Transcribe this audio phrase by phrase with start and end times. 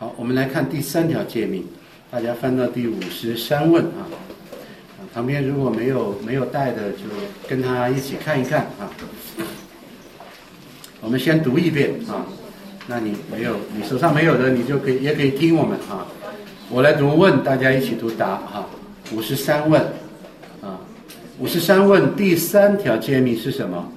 [0.00, 1.62] 好，我们来看第三条诫命，
[2.10, 4.08] 大家翻到第五十三问啊。
[5.12, 7.00] 旁边如果没有没有带的，就
[7.46, 8.88] 跟他一起看一看啊。
[11.02, 12.24] 我们先读一遍啊。
[12.86, 16.06] 那你没有，你手上没有的，你就可以也可以听我们啊。
[16.70, 18.66] 我来读问，大家一起读答哈。
[19.12, 19.82] 五十三问
[20.62, 20.80] 啊，
[21.38, 23.92] 五十三问第三条诫命是什么？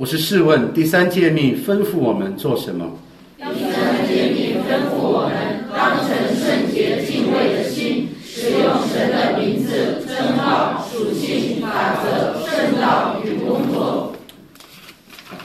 [0.00, 2.90] 五十四问第三诫命吩咐我们做什么？
[3.36, 14.16] 第三诫命吩咐我们当成圣洁敬畏的心，使用神的名字、称号、属性、法则、圣道与工作。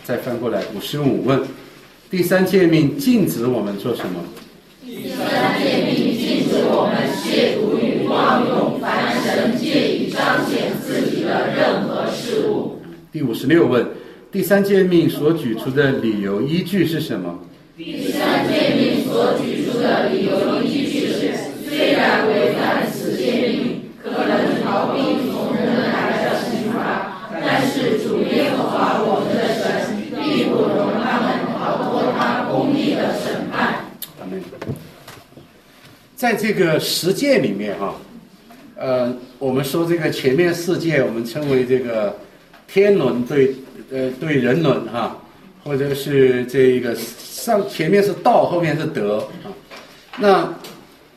[0.05, 1.41] 再翻过来五十五问
[2.09, 4.21] 第三诫命禁止我们做什么？
[4.85, 12.79] 第三诫命禁止我们亵渎与妄用凡神借以彰显自己的任何事物。
[13.11, 13.85] 第五十六问
[14.35, 17.39] 第三诫命所举出的理由依据是什么？
[17.77, 21.31] 第三诫命所举出的理由依据是：
[21.65, 24.99] 虽然违反此诫命，可能逃避
[25.31, 33.85] 从人来的刑罚，但是主耶和华我们的神必不容他们逃脱他公义的审判。
[34.19, 34.43] 阿门。
[36.13, 37.95] 在这个十诫里面哈、
[38.75, 42.17] 呃，我们说这个前面四诫我们称为这个
[42.67, 43.55] 天伦对
[43.91, 45.17] 呃对人伦哈、
[45.63, 49.51] 或者是这个上前面是道，后面是德啊。
[50.17, 50.53] 那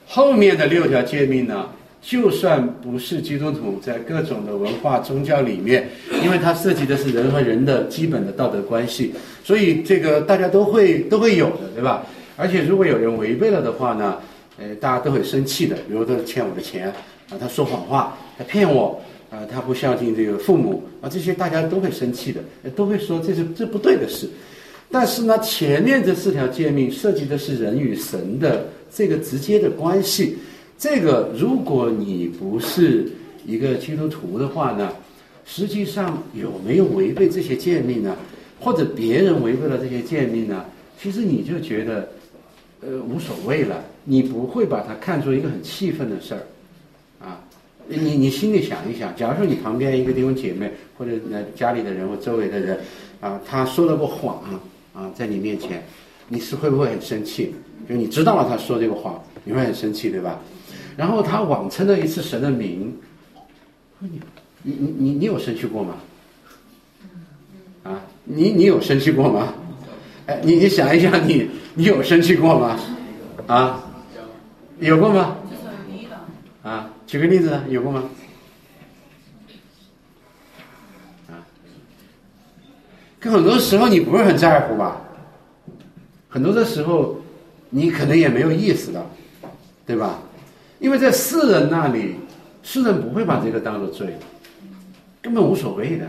[0.07, 1.69] 后面的六条诫命呢，
[2.01, 5.89] 就算不是基督徒，在各种的文化宗教里面，
[6.25, 9.13] 因为它涉及的是人和人的基本的道德关系，
[9.45, 12.05] 所以这个大家都会都会有的，对吧？
[12.37, 14.17] 而且如果有人违背了的话呢，
[14.59, 15.75] 呃，大家都会生气的。
[15.89, 16.89] 比如他欠我的钱
[17.31, 22.41] 啊，他说谎话，他骗我啊，他不孝敬这个父母啊，这些大家都会生气的，
[22.71, 24.29] 都会说这是这不对的事。
[24.91, 30.39] 但是呢，前面这四条诫命涉及的是人与神的这个直接的关系。
[30.79, 33.07] 这个，如果你不是
[33.45, 34.93] 一个基督徒的话呢，
[35.45, 38.17] 实际上有没有违背这些诫命呢？
[38.61, 40.65] 或者别人违背了这些诫命呢？
[41.01, 42.09] 其实你就觉得，
[42.81, 46.43] 呃，无所谓了，你不会把它看作一个很气愤的事儿，
[47.89, 52.79] 你你心里想一想，假如说你旁边一个弟兄姐妹或者那家里的人或周围的人，
[53.21, 54.43] 啊，他说了个谎
[54.95, 55.83] 啊，在你面前，
[56.29, 57.55] 你是会不会很生气？
[57.89, 60.39] 就你知道了他说这个谎，你会很生气，对吧？
[60.97, 62.95] 然后他妄称了一次神的名，
[64.01, 64.21] 你
[64.63, 65.95] 你你你有生气过吗？
[67.85, 69.55] 啊，你你有生气过吗？
[70.27, 72.79] 哎，你你想一想，你你有生气过吗？
[73.47, 73.83] 啊，
[74.79, 75.38] 有过吗？
[77.09, 78.05] 举个例子，有过吗？
[81.29, 81.41] 啊，
[83.19, 85.01] 可很多时候你不是很在乎吧？
[86.29, 87.23] 很多的时候，
[87.71, 89.11] 你可能也没有意识到，
[89.87, 90.21] 对吧？
[90.81, 92.17] 因为在世人那里，
[92.63, 94.19] 世人不会把这个当做罪，
[95.23, 96.05] 根本无所谓的。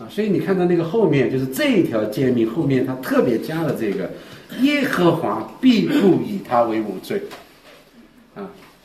[0.00, 4.10] 啊，所以你看到那个后面，就是这一条诫命后面，他特别加了这个
[4.60, 7.22] “耶和华必不以他为无罪”，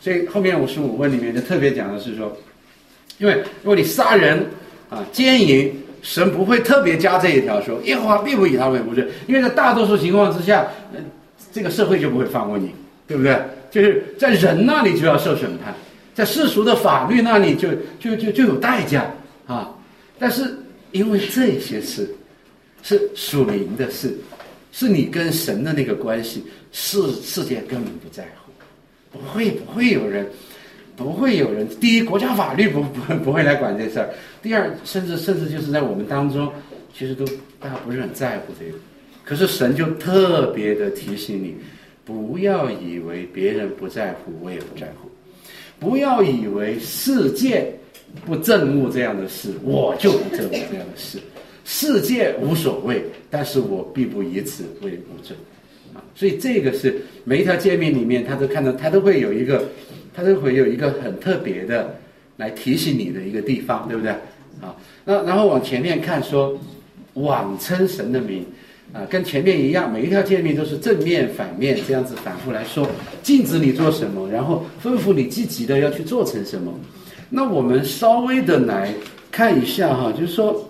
[0.06, 2.32] 所以后面五十五问里面就特别讲的是说，
[3.18, 3.34] 因为
[3.64, 4.46] 如果你杀人
[4.88, 5.74] 啊、奸淫，
[6.04, 10.68] 神不会特别加这一条说耶和华必不以他为无罪，因为在大多数情况之下，
[11.52, 12.70] 这个社会就不会放过你，
[13.08, 13.36] 对不对？
[13.72, 15.74] 就是在人那里就要受审判，
[16.14, 19.12] 在世俗的法律那里就就就就有代价
[19.48, 19.74] 啊，
[20.20, 20.56] 但是。
[20.92, 22.10] 因为这些事
[22.82, 24.18] 是属灵的事，
[24.72, 26.42] 是你跟神的那个关系，
[26.72, 28.45] 世世界根本不在乎，
[29.22, 30.28] 不会不会有人，
[30.96, 31.68] 不会有人。
[31.80, 34.08] 第一，国家法律不不 不会来管这事儿；
[34.42, 36.52] 第二，甚至甚至就是在我们当中，
[36.98, 37.26] 其实都
[37.60, 38.78] 大家不是很在乎这个。
[39.24, 41.56] 可是神就特别的提醒你，
[42.04, 45.10] 不要以为别人不在乎，我也不在乎；
[45.80, 47.74] 不要以为世界。
[48.26, 51.20] 不憎恶这样的事，我就不憎恶这样的事。
[51.66, 55.36] 世界无所谓，但是我必不以此为无罪
[56.14, 59.66] 所以这个是每一条诫命里面，他都看到，他都会有一个，
[60.14, 61.98] 他都会有一个很特别的
[62.38, 64.12] 来提醒你的一个地方，对不对？
[64.62, 66.58] 啊，那然后往前面看说，
[67.16, 68.46] 妄称神的名
[68.94, 72.88] 啊，跟前面一样，每一条诫命都是正面、反面这样子反复来说，
[73.22, 76.74] 禁止你做什么，然后吩咐你积极的要去做成什么。
[77.30, 78.94] 那我们稍微的来
[79.32, 80.70] 看一下哈，就是说，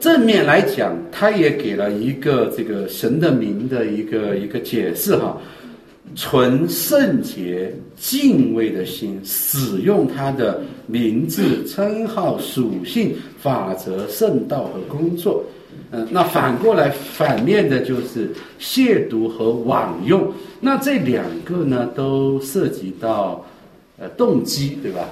[0.00, 5.36] 正面来讲，他也给了一个这个神的名的一个一个解释哈。
[6.14, 15.44] 存圣洁、敬畏的心，使用他的名字、称号、属性、法则、圣道和工作。
[15.90, 18.30] 嗯，那反过来，反面的就是
[18.60, 20.32] 亵渎和枉用。
[20.60, 23.44] 那这两个呢，都涉及到
[23.98, 25.08] 呃动机，对吧？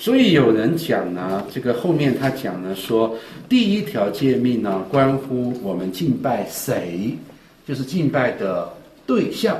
[0.00, 3.16] 所以有人讲呢，这个后面他讲呢说，
[3.48, 7.12] 第一条诫命呢，关乎我们敬拜谁，
[7.66, 8.72] 就是敬拜的
[9.04, 9.56] 对象；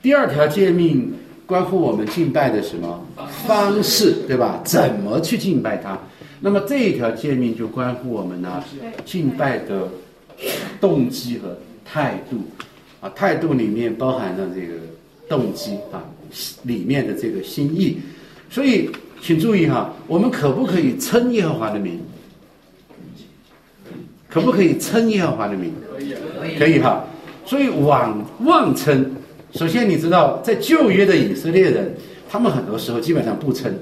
[0.00, 1.12] 第二条诫命
[1.44, 3.06] 关乎我们敬拜的什么
[3.46, 4.62] 方式，对吧？
[4.64, 5.98] 怎么去敬拜他？
[6.40, 8.64] 那么这一条诫命就关乎我们呢
[9.04, 9.86] 敬拜的
[10.80, 11.54] 动机和
[11.84, 12.38] 态度
[13.02, 14.72] 啊，态度里面包含了这个
[15.28, 16.02] 动机啊
[16.62, 17.98] 里面的这个心意，
[18.48, 18.88] 所以。
[19.24, 21.98] 请注意哈，我们可不可以称耶和华的名？
[24.28, 25.72] 可不可以称耶和华的名？
[26.38, 27.02] 可以，可以哈。
[27.46, 29.12] 所以妄妄称，
[29.54, 31.94] 首先你知道，在旧约的以色列人，
[32.28, 33.74] 他们很多时候基本上不称，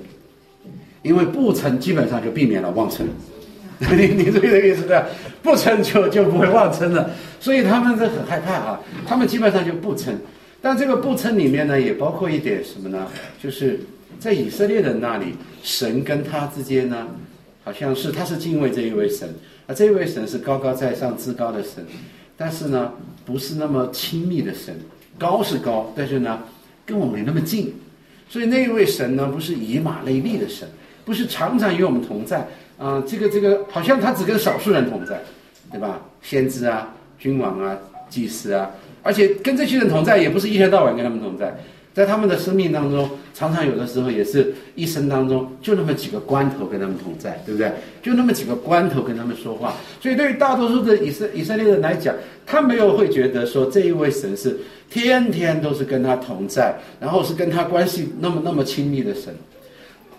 [1.02, 3.04] 因为不称基本上就避免了妄称。
[3.98, 5.02] 你你这个意思对
[5.42, 7.10] 不称就就不会妄称了，
[7.40, 10.16] 所以他们是很害怕啊，他们基本上就不称。
[10.60, 13.08] 但这个不称里面呢，也包括一点什么呢？
[13.42, 13.80] 就是。
[14.18, 17.08] 在以色列人那里，神跟他之间呢，
[17.64, 19.28] 好像是他是敬畏这一位神，
[19.66, 21.84] 而这一位神是高高在上、至高的神，
[22.36, 22.92] 但是呢，
[23.24, 24.74] 不是那么亲密的神，
[25.18, 26.40] 高是高，但是呢，
[26.86, 27.74] 跟我没那么近，
[28.28, 30.68] 所以那一位神呢，不是以马内利的神，
[31.04, 32.46] 不是常常与我们同在
[32.78, 35.20] 啊，这个这个好像他只跟少数人同在，
[35.70, 36.00] 对吧？
[36.22, 37.76] 先知啊、君王啊、
[38.08, 38.70] 祭司啊，
[39.02, 41.56] 而且跟这些人同在，也不是一天到晚跟他们同在。
[41.94, 47.70] 在他们的生命当中，常常有的时候也是一生当中就那么几个关头跟他们同在，对不对？
[48.02, 49.74] 就那么几个关头跟他们说话。
[50.00, 52.14] 所以对于大多数的以色以色列人来讲，
[52.46, 54.58] 他没有会觉得说这一位神是
[54.90, 59.34] 天天都是跟他同在，然后是跟他关系那么那么亲密的神。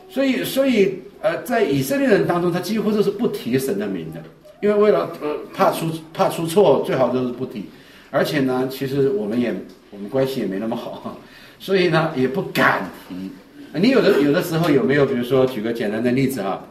[0.09, 4.21] 所以，所以呃，在以色列人当中，他几乎都是不提神的名的，
[4.61, 7.65] 因为为了呃怕出怕出错，最好都是不提。
[8.11, 9.51] 而且呢，其实我们也
[9.89, 11.17] 我们关系也没那么好。
[11.63, 13.31] 所以呢，也不敢提。
[13.79, 15.05] 你有的有的时候有没有？
[15.05, 16.61] 比如说，举个简单的例子啊，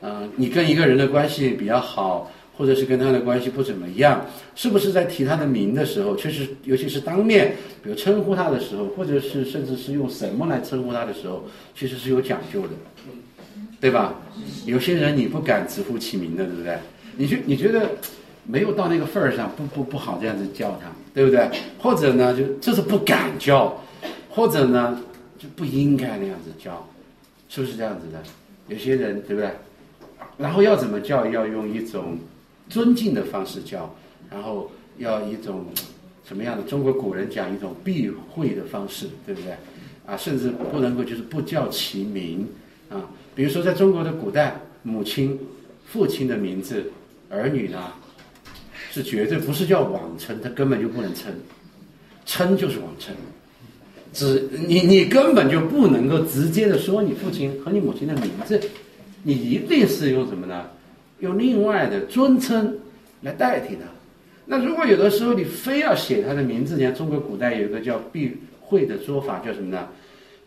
[0.00, 4.26] 嗯，你跟一个人的关系比较好，或者是跟他的关系不怎么样，
[4.56, 7.54] 是不是在提他的名的时候，确实，尤其是当面，
[7.84, 12.70] 比如称呼他的时候，或者是甚至是用什么来称呼他的时候，其实是有讲究的，
[13.80, 14.14] 对吧？
[14.66, 16.76] 有些人你不敢直呼其名的，对不对？
[17.16, 17.90] 你觉你觉得？
[18.44, 21.48] 没有到那个份儿上，不不不好这样子叫他，对不对？
[21.78, 23.80] 或者呢，就就是不敢叫，
[24.28, 25.00] 或者呢，
[25.38, 26.86] 就不应该那样子叫，
[27.48, 28.22] 是不是这样子的？
[28.68, 29.50] 有些人对不对？
[30.38, 31.26] 然后要怎么叫？
[31.26, 32.18] 要用一种
[32.68, 33.94] 尊敬的方式叫，
[34.30, 35.64] 然后要一种
[36.26, 36.62] 什么样的？
[36.64, 39.52] 中国古人讲一种避讳的方式，对不对？
[40.06, 42.46] 啊，甚至不能够就是不叫其名
[42.90, 43.02] 啊。
[43.34, 45.38] 比如说，在中国的古代，母亲、
[45.86, 46.90] 父亲的名字，
[47.30, 47.78] 儿女呢？
[48.92, 51.32] 是绝对不是叫妄称，他根本就不能称，
[52.26, 53.14] 称就是妄称，
[54.12, 58.60] 只你你根本就不能够直接的说你父亲和你母亲的名字，
[59.22, 60.66] 你一定是用什么呢？
[61.20, 62.76] 用另外的尊称
[63.22, 63.80] 来代替他。
[64.44, 69.88] 那如果有的时候你非要写他的名字，你看中国古代有一个叫避讳的说法，叫什么呢？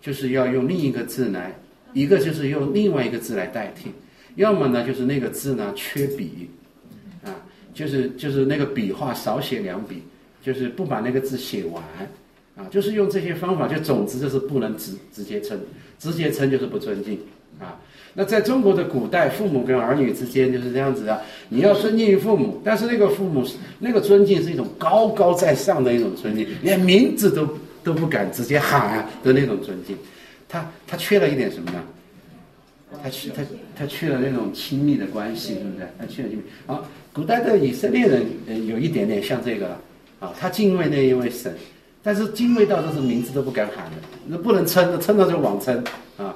[0.02, 1.52] 就是要用另一个字来，
[1.94, 3.90] 一个就是用另外一个字来代替，
[4.36, 6.48] 要么呢就是那个字呢缺笔。
[7.76, 10.02] 就是就是那个笔画少写两笔，
[10.42, 11.84] 就是不把那个字写完，
[12.56, 15.60] 啊，就是用这些方法，就总之就是不能直直接称，
[16.00, 17.20] 直接称就是不尊敬，
[17.60, 17.78] 啊，
[18.14, 23.46] 那在中国的古代，父母跟儿女之间就是这样子的，你要尊敬父母，但是那个父母
[23.78, 27.48] 那个尊敬是一种高高在上的一种尊敬，连名字都
[27.84, 29.98] 都不敢直接喊的那种尊敬，
[30.48, 31.84] 他他缺了一点什么呢？
[33.04, 33.44] 他去他
[33.78, 35.86] 他去了那种亲密的关系，对不对？
[36.00, 36.44] 他去了亲密。
[36.66, 36.82] 啊，
[37.16, 39.68] 古代的以色列人呃有一点点像这个，
[40.20, 41.56] 啊，他敬畏那一位神，
[42.04, 43.92] 但是敬畏到都是名字都不敢喊的，
[44.28, 45.82] 那不能称，称到就妄称
[46.18, 46.36] 啊。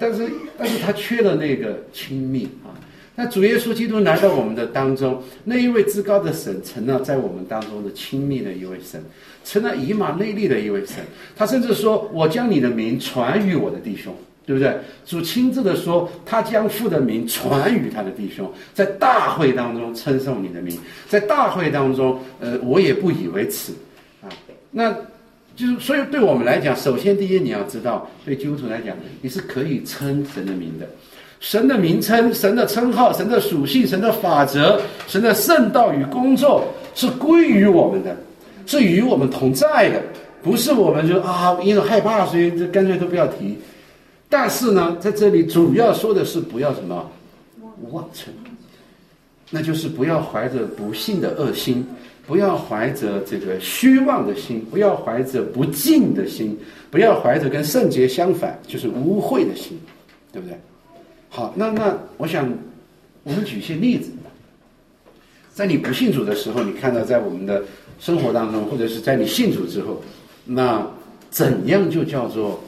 [0.00, 0.26] 但是
[0.56, 2.72] 但是他缺了那个亲密啊。
[3.14, 8.98] 那主耶稣基督来到我们的当中，那一位至高的神成了在我们当中的亲密的一位神，
[9.44, 11.04] 成了以马内利的一位神。
[11.36, 14.14] 他甚至说：“我将你的名传于我的弟兄。”
[14.50, 14.76] 对不对？
[15.06, 20.76] 主亲自的说，他将父的名传与他的弟兄，在大会当中称颂你的名，
[21.08, 23.72] 在大会当中，呃，我也不以为耻，
[24.20, 24.26] 啊，
[24.72, 24.92] 那
[25.54, 30.88] 就是所以对我们来讲，首先第一你要知道，对基督徒来讲，你是可以称神的名的，
[31.38, 36.64] 神的名称、神的称号、神的属性、神的法则、神的圣道与工作
[36.96, 38.16] 是归于我们的，
[38.66, 40.02] 是与我们同在的，
[40.42, 43.56] 不是我们就啊，因为害怕，所以这干脆都不要提。
[44.32, 47.10] 但是呢，在这里主要说的是不要什么
[47.90, 48.32] 妄称，
[49.50, 51.84] 那就是不要怀着不幸的恶心，
[52.28, 56.56] 不要怀着这个虚妄的心，不要怀着不敬的心，
[56.92, 59.76] 不要怀着跟圣洁相反，就是污秽的心，
[60.32, 60.56] 对不对？
[61.28, 62.48] 好，那那我想
[63.24, 64.12] 我们举一些例子，
[65.52, 67.64] 在你不信主的时候，你看到在我们的
[67.98, 70.00] 生活当中，或者是在你信主之后，
[70.44, 70.86] 那
[71.30, 72.62] 怎样就叫做？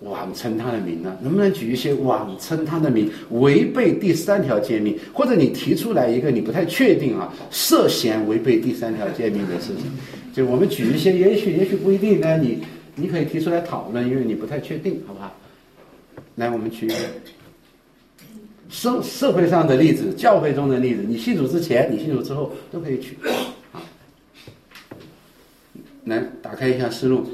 [0.00, 1.16] 妄称他的名呢？
[1.20, 9.84] 能不能举一些妄称他的名违背第三条诫命，或者你提出来一个你不太确定啊，涉嫌违背第三条诫命的事情？
[10.32, 12.38] 就我们举一些，也许也许不一定呢。
[12.38, 12.58] 你
[12.94, 15.34] 你可以提出来讨论，因为你不太确定，好不好？
[16.36, 16.94] 来，我们举一个
[18.70, 21.04] 社社会上的例子，教会中的例子。
[21.06, 23.18] 你信主之前，你信主之后都可以举。
[23.72, 23.82] 好，
[26.04, 27.26] 来打开一下思路。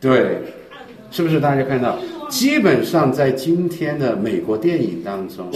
[0.00, 0.38] 对，
[1.10, 1.98] 是不是大家看到？
[2.30, 5.50] 基本上在今天的美国电影当中，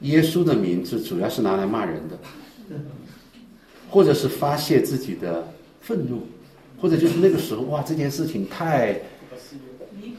[0.00, 2.18] 耶稣的名字主要是拿来骂人的，
[3.88, 5.46] 或者是发泄自己的
[5.80, 6.26] 愤怒，
[6.80, 9.00] 或者就是那个时候哇，这件事情太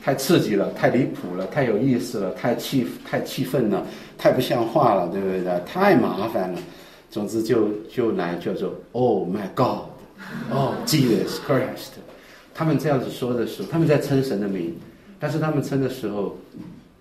[0.02, 3.86] 太刺激了，太离谱了，太有意思了，太气太气愤了，
[4.18, 5.62] 太不像话了，对不对？
[5.66, 6.60] 太麻烦了。
[7.12, 12.00] 总之就就来叫做 Oh my God，Oh Jesus Christ。
[12.60, 14.76] 他们这样子说的时候，他们在称神的名，
[15.18, 16.36] 但是他们称的时候，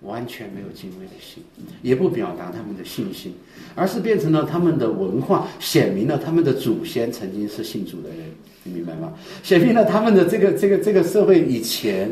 [0.03, 1.43] 完全没有敬畏的心，
[1.81, 3.33] 也不表达他们的信心，
[3.75, 8.19] 而是变成了他们的文化，显明了他们的祖先曾经是信主的人，
[8.63, 9.11] 你明白吗？
[9.43, 12.09] 显明了他们的这个这个这个社会以前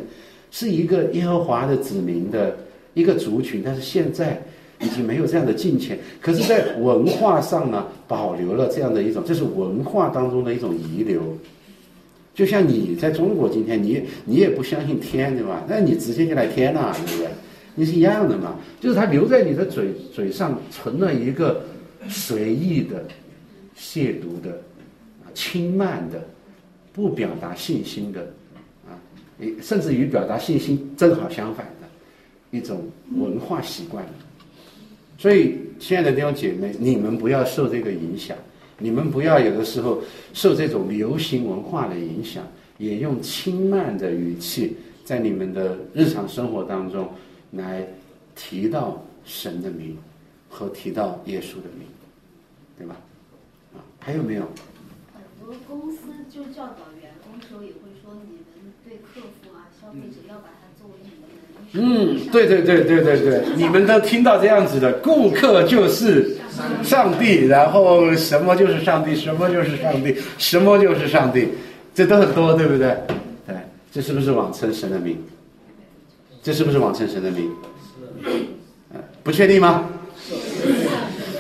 [0.52, 2.58] 是一个耶和华的子民的
[2.96, 4.44] 一个族群，但是现在
[4.82, 11.22] 已经没有这样的敬虔，可是，在文化上呢，保留了这样的一种，这是文化当中的一种遗留。
[12.38, 15.66] 就像你在中国今天，你你也不相信天，对吧？
[15.68, 17.32] 那你直接就来天了，对不对？
[17.74, 18.60] 你是一样的嘛？
[18.80, 21.64] 就是它留在你的嘴嘴上，成了一个
[22.08, 23.04] 随意的、
[23.76, 24.62] 亵渎的、
[25.34, 26.24] 轻慢的、
[26.94, 28.22] 不表达信心的
[28.88, 28.94] 啊，
[29.60, 31.88] 甚至于表达信心正好相反的
[32.52, 34.06] 一种文化习惯。
[35.18, 38.38] 所以，亲爱的弟兄姐妹，你们不要受这个影响。
[38.80, 40.02] 你们不要有的时候
[40.34, 42.46] 受这种流行文化的影响，
[42.78, 47.10] 也用轻慢的语气在你们的日常生活当中
[47.52, 47.88] 来
[48.36, 49.98] 提到神的名
[50.48, 51.88] 和提到耶稣的名，
[52.78, 52.96] 对吧？
[53.74, 54.42] 啊，还有没有？
[55.14, 61.27] 很多公司就教导员工时候也会说，你们对客户啊、消费者要把它作为你们的。
[61.74, 66.36] 嗯，对对对对对对，你们都听到这样子的，顾客就是
[66.82, 71.50] 上帝，然后什么就是上帝，什么就是上帝，什么就是上帝，
[71.94, 72.96] 这都很多，对不对？
[73.46, 73.56] 对，
[73.92, 75.18] 这是不是妄称神的名？
[76.42, 77.52] 这是不是妄称神的名？
[79.22, 79.84] 不确定吗？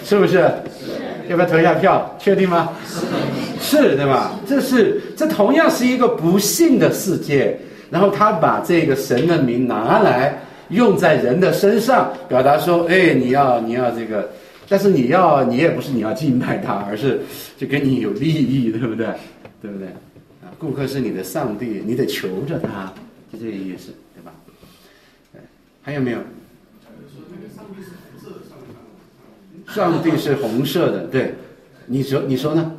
[0.03, 0.37] 是不是？
[1.29, 2.15] 要不要投一下票？
[2.19, 2.69] 确定吗？
[3.59, 4.37] 是，对吧？
[4.45, 7.57] 这是，这同样是一个不幸的世界。
[7.89, 14.29] 然后他把这个神的名拿来用在人的身上，表达说：“哎，你要你要这个，
[14.67, 17.21] 但是你要你也不是你要敬拜他，而是
[17.57, 19.07] 就跟你有利益，对不对？
[19.61, 19.87] 对不对？
[20.43, 22.91] 啊，顾客是你的上帝，你得求着他，
[23.31, 24.33] 就这个意思，对吧？
[25.81, 26.17] 还有没有？
[27.55, 28.29] 上帝是红色
[29.71, 31.33] 的，上帝是红色的对，
[31.85, 32.73] 你说你说呢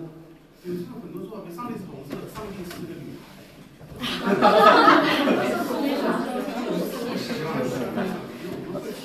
[1.57, 3.17] 上帝是红色的上帝是一个女
[4.01, 4.85] 孩？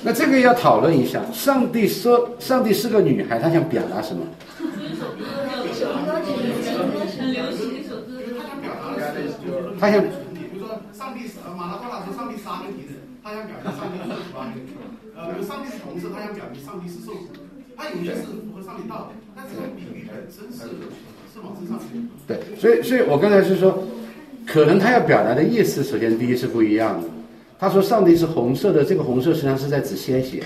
[0.04, 1.22] 那这个要讨论一下。
[1.32, 4.22] 上帝说，上帝是个女孩，她想表达什么？
[9.80, 10.08] 他想，比
[10.52, 14.44] 如说，上帝是马拉多纳说上帝杀个敌人，他想表达上帝是什么？
[15.16, 17.28] 呃，比如上帝是红色，他想表明上帝是受苦。
[17.76, 20.68] 他有些是符合上帝道的，但这个比喻本身是
[21.32, 21.80] 是往身上
[22.26, 23.82] 对，所以，所以我刚才是说。
[24.46, 27.08] 可能他要表达的意思，首先第一是不一样的。
[27.64, 30.42] 他说上帝是红色的，这个红色实际上是在指鲜血，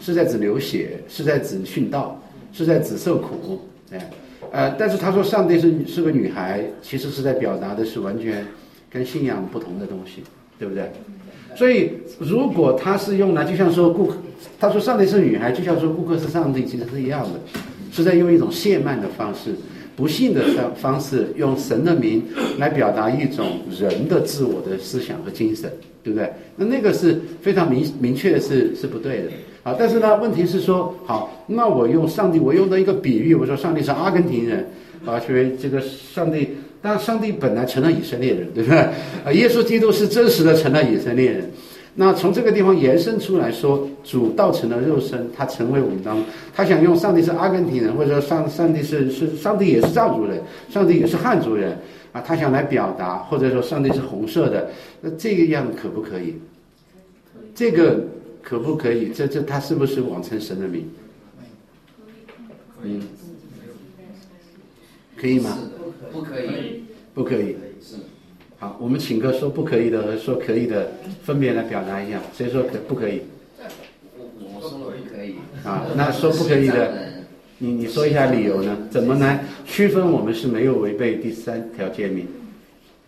[0.00, 2.16] 是在指流血，是在指殉道，
[2.52, 3.60] 是在指受苦。
[3.90, 4.10] 哎，
[4.52, 8.46] 呃，但是他说上帝是是个女孩，其实是在表达的是完全
[8.88, 10.22] 跟信仰不同的东西，
[10.56, 10.88] 对不对？
[11.56, 14.16] 所以如果他是用来，就像说顾客，
[14.60, 17.40] 他说上帝是女孩，就像说顾客是上帝，其实是一样的，
[17.90, 19.56] 是在用一种亵慢的方式。
[19.96, 22.22] 不幸的方方式，用神的名
[22.58, 25.70] 来表达一种人的自我的思想和精神，
[26.02, 26.30] 对不对？
[26.56, 29.24] 那那个是非常明明确的是是不对的。
[29.62, 34.66] 啊，但是呢，问题是说，好，那我用上帝，我用的一个比喻，我说上帝是阿根廷人，
[35.06, 36.50] 啊，所以这个上帝，
[36.82, 38.78] 但上帝本来成了以色列人，对不对？
[39.24, 41.50] 啊，耶稣基督是真实的成了以色列人。
[41.94, 51.78] 那从这个地方延伸出来说，主道成了肉身，他成为我们当中，他想用上帝是阿根廷人，或者说上上帝是是上帝也是藏族人，上帝也是汉族人，
[52.12, 54.70] 啊，他想来表达，或者说上帝是红色的，
[55.00, 56.34] 那这个样可不可以？
[57.54, 58.04] 这个。
[58.46, 59.08] 可不可以？
[59.08, 60.86] 这这他是不是妄称神的名？
[62.82, 63.00] 嗯，
[65.16, 65.56] 可以吗？
[66.12, 66.84] 不可以，
[67.14, 67.56] 不可以。
[68.78, 70.92] 我们请个说不可以的和说可以的
[71.22, 72.20] 分别来表达一下。
[72.36, 73.22] 谁说可不可以？
[74.16, 75.34] 我我说不可以。
[75.64, 76.92] 啊，那说不可以的，
[77.58, 78.76] 你你说一下理由呢？
[78.90, 82.26] 怎么来区分我们是没有违背第三条诫命？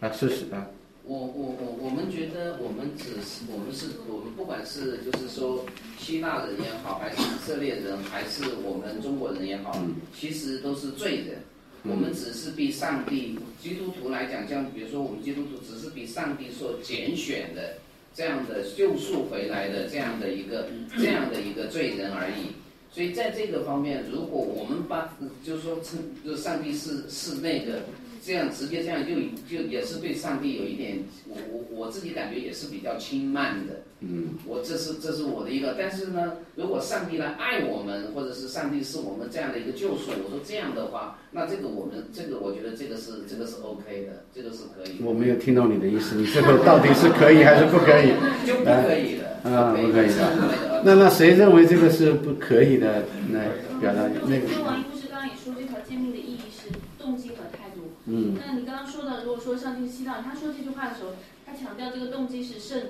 [0.01, 0.67] 啊，事实啊。
[1.05, 5.65] 我我我我们觉得我们只是我们是我们不管是就是说
[5.99, 9.79] 希腊人也好，还是以色列人，还是我们中国人也好，
[10.19, 11.39] 其实都是罪人。
[11.89, 17.79] 我们只是比上帝基督徒来讲，像比如说我们基督徒，只是比上帝所拣选的
[18.15, 22.55] 这样的救赎回来的这样的一个这样的一个罪人而已。
[22.93, 27.83] 所以在这个方面，如果我们把就是说称就上帝是是那个。
[28.25, 29.15] 这样直接这样就
[29.49, 33.85] 就也是对上帝有一点，我我我自己感觉也是比较轻慢的。
[34.01, 45.03] 嗯，我这是这是我的一个，但是呢，如果上帝来爱我们，或者是上帝是我们这样的一个救赎，我说这样的话，那这个我们这个我觉得这个是这个是 OK 的，这个是可以。
[45.03, 48.13] 我没有听到你的意思，你这个到底是可以还是不可以？
[48.47, 49.51] 就不可以的。
[49.51, 50.83] 啊，不可以的。
[50.85, 53.03] 那那谁认为这个是不可以的？
[53.33, 53.49] 来
[53.81, 54.63] 表达那个。
[54.63, 57.93] 王一不是刚刚也说这条诫命的意义是动机和态度。
[58.07, 61.11] 嗯，那你刚刚说的，如果说上帝希腊，他说这句话的时候，
[61.47, 62.83] 他强调这个动机是圣，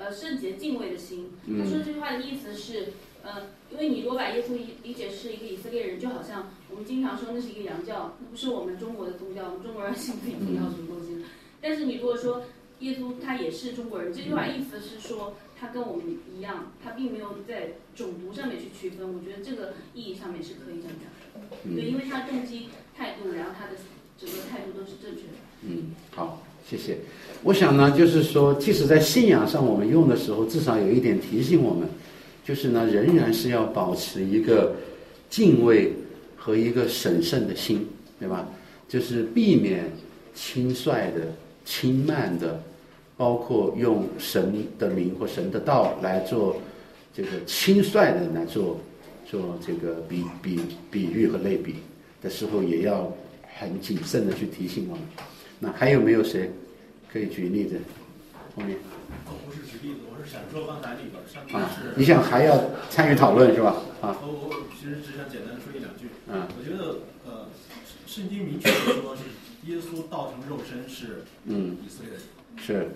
[0.00, 1.28] 呃，圣洁敬畏的心。
[1.58, 11.22] 他说这句话的意思是，呃，因为你如果把耶稣理解是一个以色列人，就好像我们经常说那是一个洋教，那不是我们中国的宗教，我们中国人信自己宗教什么东西。
[11.60, 12.44] 但是你如果说
[12.78, 19.06] 耶稣他也是中国人，这句话意思是说他跟我们一样，他并没有在种族上面去区分。
[19.06, 21.76] 我觉得这个意义上面是可以这样讲的。
[21.76, 23.72] 对，因为他动机态度，然后他的。
[24.20, 25.38] 整个态度都是正确的。
[25.62, 26.96] 嗯，好，谢谢。
[27.42, 31.88] 我想呢，就是说，即使在信仰上我们用的时候，至少有一点提醒我们，
[32.44, 34.76] 就是呢，仍然是要保持一个
[35.28, 35.92] 敬畏
[36.36, 37.84] 和一个审慎的心，
[38.20, 38.48] 对吧？
[38.88, 39.90] 就是避免
[40.32, 42.62] 轻率的、轻慢的，
[43.16, 46.56] 包括用神的名或神的道来做
[47.12, 48.78] 这个轻率的来做
[49.28, 51.74] 做这个比比比喻和类比
[52.22, 53.12] 的时候，也要。
[53.58, 55.04] 很谨慎的去提醒我们。
[55.58, 56.50] 那还有没有谁
[57.12, 57.80] 可以举例子？
[58.56, 58.78] 后面。
[59.26, 61.94] 我不是举例子，我是想说刚才那个上帝是。
[61.96, 63.76] 你想还要参与讨论是吧？
[64.00, 64.16] 啊。
[64.22, 66.08] 我我其实只想简单的说一两句。
[66.28, 66.46] 嗯。
[66.58, 67.48] 我觉得呃，
[68.06, 69.22] 圣经明确的说是
[69.70, 72.20] 耶稣道成肉身是嗯以色列人。
[72.56, 72.90] 是。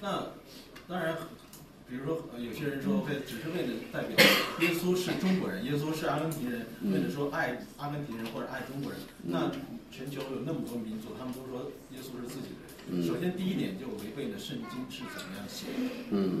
[0.00, 0.26] 那
[0.88, 1.16] 当然。
[1.88, 4.18] 比如说，有些人说，为只是为了代表
[4.58, 9.52] 耶稣是中国人，耶稣是阿根廷人，为了说爱阿根廷人或者爱中国人，那
[9.88, 12.65] 全球有那么多民族，他们都说耶稣是自己的人。
[13.04, 15.90] 首先第一点就违背了圣经是怎么样写的。
[16.10, 16.40] 嗯。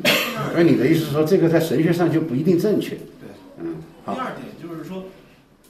[0.54, 2.94] 而你的意思是说，这个在神学上就不一定正确。
[2.94, 3.28] 对。
[3.58, 3.76] 嗯。
[4.04, 5.04] 第二点就是说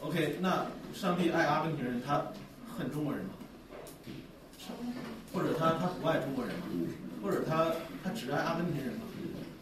[0.01, 2.33] ，OK，那上帝爱阿根廷人，他
[2.77, 3.31] 恨中国人吗？
[5.33, 6.65] 或者他他不爱中国人吗？
[7.23, 7.73] 或者他
[8.05, 9.01] 他只爱阿根廷人吗？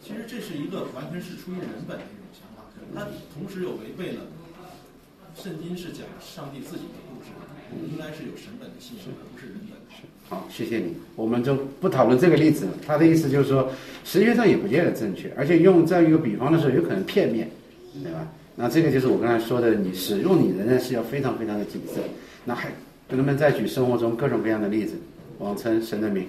[0.03, 2.61] 其实这是一个完全是出于人本的一种想法，
[2.93, 4.21] 他同时又违背了
[5.35, 7.29] 圣经是讲上帝自己的故事，
[7.91, 9.75] 应该是有神本的信仰，而不是人本。
[10.27, 12.71] 好，谢谢你，我们就不讨论这个例子了。
[12.87, 13.69] 他的意思就是说，
[14.03, 17.47] 实际上也不见得正确，而且用这样一个比方的时候，有可能片面，
[18.01, 18.27] 对吧？
[18.55, 22.01] 那这个就是我刚才说的，你使用你仍然是要非常非常的谨慎。
[22.43, 22.71] 那还
[23.09, 24.95] 能不能再举生活中各种各样的例子，
[25.39, 26.25] 妄称神的名？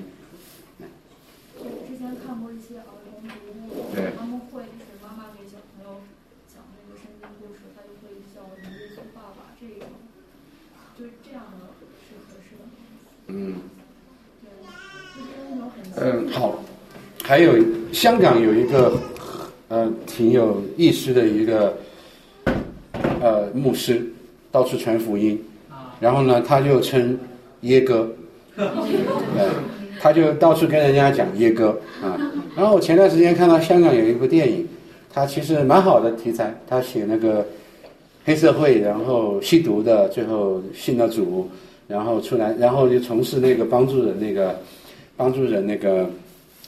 [1.58, 2.84] 我之前看过一些啊。
[4.18, 6.00] 他们会就是妈妈给小朋友
[6.52, 9.86] 讲那个圣经故事，他就会叫耶稣爸爸，这个
[10.98, 11.72] 就是这样的
[12.04, 12.62] 是合适的。
[13.28, 13.56] 嗯。
[15.94, 16.62] 对，嗯，好。
[17.26, 17.54] 还有
[17.92, 18.92] 香港有一个
[19.66, 21.76] 呃挺有意思的一个
[23.20, 24.00] 呃牧师，
[24.52, 25.36] 到处传福音，
[25.98, 27.18] 然后呢他就称
[27.62, 28.08] 耶哥，
[28.54, 28.64] 对，
[29.98, 32.14] 他就到处跟人家讲耶哥啊。
[32.54, 34.64] 然后我前段时间看到香港有一部电影，
[35.12, 36.54] 它其实蛮好的题材。
[36.68, 37.44] 他写那个
[38.24, 41.50] 黑社会，然后吸毒的，最后信了主，
[41.88, 44.56] 然后出来，然后就从事那个帮助人那个
[45.16, 46.08] 帮助人那个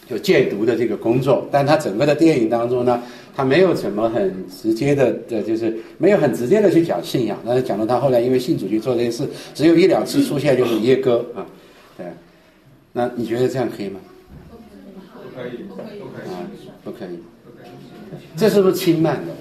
[0.08, 1.46] 就戒毒的这个工作。
[1.50, 3.02] 但他整个的电影当中呢，
[3.36, 11.46] 他没有怎么很直接的，的就是没有很直接的去讲信仰，但是讲到他后来因为信主去做这件事，只有一两次出现就是耶哥啊，
[11.96, 12.06] 对，
[12.92, 14.00] 那你觉得这样可以吗？
[14.50, 14.56] 不
[15.36, 16.48] 可以，不可以，啊，
[16.82, 17.20] 不可以，
[18.36, 19.32] 这是不是轻慢的？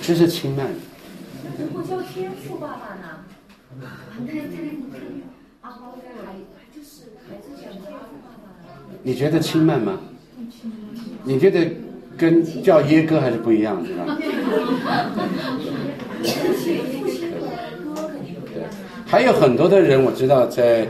[0.00, 0.72] 这是轻慢的。
[1.58, 3.24] 如果叫天赋爸爸呢？
[9.02, 9.98] 你觉得轻慢吗？
[11.24, 11.66] 你觉得
[12.16, 14.16] 跟叫耶哥还是不一样，是吧？
[19.06, 20.86] 还有很多的人我知道在，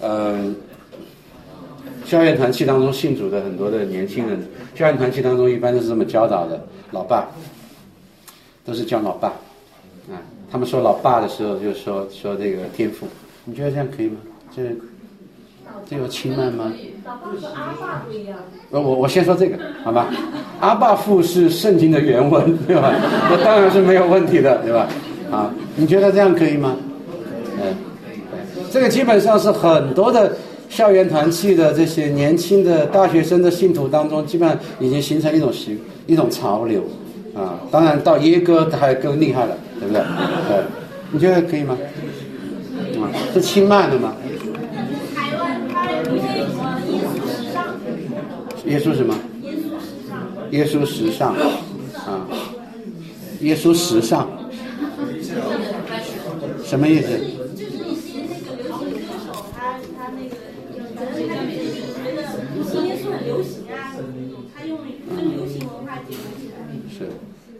[0.00, 0.54] 呃，
[2.04, 4.40] 校园团契当中信主的很多的年轻人，
[4.74, 7.28] 校园团契当中一般都是这么教导的，老爸，
[8.64, 9.28] 都是叫老爸，
[10.08, 10.14] 啊，
[10.50, 13.08] 他们说老爸的时候就说说这个天赋，
[13.44, 14.18] 你觉得这样可以吗？
[14.54, 14.62] 这
[15.88, 16.72] 这有轻慢吗？
[18.70, 20.08] 我我先说这个，好吧？
[20.60, 22.92] 阿爸父是圣经的原文， 对吧？
[23.30, 24.88] 那当然是没有问题的，对吧？
[25.30, 26.76] 啊，你觉得这样可以吗？
[27.62, 27.74] 嗯，
[28.70, 30.36] 这个基本上是很多的
[30.68, 36.82] 校园团契的这些年轻的大学生的信徒当中，基本上已经形成一种习一种潮流
[37.34, 37.54] 啊。
[37.70, 40.02] 当然到耶哥还更厉害了，对不对？
[40.48, 40.64] 对，
[41.12, 41.78] 你觉得可以吗？
[43.00, 44.12] 啊，是轻慢的吗？
[48.66, 49.14] 耶稣什么？
[49.42, 51.34] 耶稣时尚，耶稣时尚
[52.04, 52.28] 啊，
[53.40, 54.28] 耶稣时尚，
[56.64, 57.08] 什么意思？
[57.54, 60.34] 就是一些那个流行歌手，他他那个
[60.76, 62.10] 有的他就是觉得
[62.86, 63.94] 耶稣很流行啊，
[64.54, 66.54] 他用跟流行文化结合起来。
[66.90, 66.98] 是，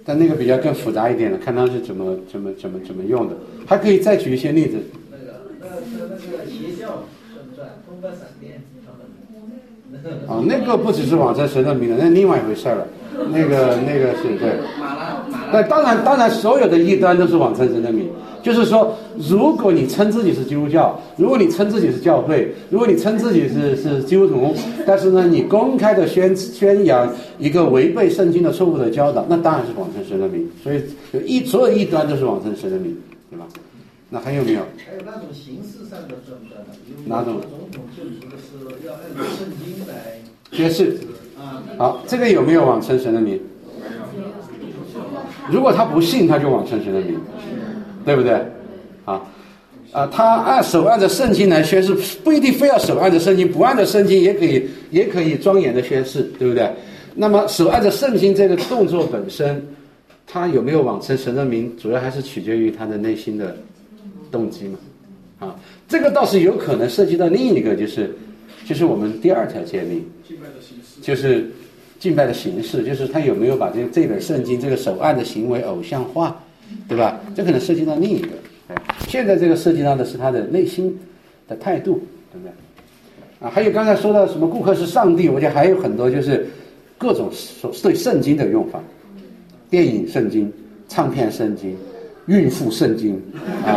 [0.05, 3.37] 但那个比较更复杂一点的，看他是怎么怎么怎么怎么用的。
[3.65, 4.79] 还可以再举一些例子。
[5.11, 7.69] 那个那那那个邪教算不算？
[7.87, 8.61] 风波闪电。
[10.27, 12.87] 啊，那个不只是往成神的名了，那另外一回事了。
[13.31, 14.61] 那个那个是对。
[15.51, 18.09] 那当然，当然，所有的异端都是往称神的名。
[18.43, 18.95] 就是说，
[19.29, 24.55] 如果你称自己是基督教，如果你称自己是教会，如果你称自己是是基督徒，
[24.87, 30.49] 但是呢，你公开的宣宣扬一个违背圣经的错误的教导，那当然是往称神的名。
[30.63, 30.81] 所以，
[31.25, 32.97] 一所有异端都是往称神的名，
[34.17, 34.61] 那还有没有？
[34.79, 36.73] 还有那种形式上的算不算呢？
[36.87, 40.19] 比如哪种总统就职的时候要按照圣经来
[40.51, 40.97] 宣誓。
[41.39, 43.39] 啊，好，这个有没有往称神的名？
[45.51, 47.21] 如果他不信，他就往称神的名，
[48.07, 48.33] 对不对？
[49.05, 49.21] 啊
[49.93, 56.73] 啊，他按手按着圣经来宣誓，不一定非要手按着圣经，不按着圣经也可以，也可以庄严的宣誓，对不对？
[57.15, 59.63] 那么手按着圣经这个动作本身，
[60.27, 63.55] 他有没有往称神的名，主要还是取决于他的内心的
[64.31, 64.79] 动机嘛。
[65.39, 65.55] 啊，
[65.87, 68.15] 这个倒是有可能涉及到另一个，就是
[68.65, 71.01] 就是我们第二条诫命，敬拜的形式。
[71.03, 71.51] 就是
[71.99, 76.43] 敬拜的形式，就是他有没有把这这本圣经这个手按的行为偶像化，
[76.89, 77.21] 对吧？
[77.35, 78.29] 这可能涉及到另一个。
[79.09, 80.99] 现在这个涉及到的是他的内心
[81.47, 82.01] 的态度，
[82.33, 82.51] 对不对？
[83.39, 86.47] 啊，还有刚才说到什么顾客是上帝，我觉得还有很多就是
[86.97, 88.83] 各种所对圣经的用法，
[89.69, 90.51] 电影圣经、
[90.89, 91.77] 唱片圣经、
[92.27, 93.21] 孕妇圣经，
[93.65, 93.71] 啊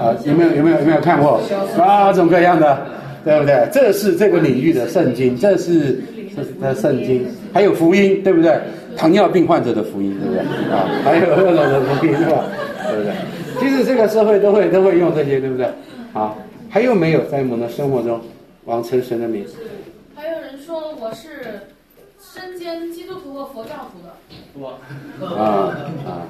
[0.00, 1.40] 啊，有没有有没有有没有看过？
[1.76, 2.86] 各种各样的，
[3.24, 3.68] 对不对？
[3.72, 6.02] 这是这个领域的圣经，这是
[6.34, 8.58] 这是的圣经，还有福音，对不对？
[8.96, 10.42] 糖尿病患者的福音，对不对？
[10.72, 12.44] 啊，还有各种的福音，是吧？
[12.88, 13.14] 对不对？
[13.60, 15.66] 其实这个社会都会都会用这些，对不对？
[16.12, 16.34] 啊，
[16.68, 18.20] 还有没有在我们的生活中
[18.64, 19.46] 王成神的名？
[20.16, 21.62] 还有人说我是
[22.20, 24.12] 身兼基督徒和佛教徒的，
[24.54, 24.78] 我，
[25.36, 25.70] 啊
[26.04, 26.26] 啊，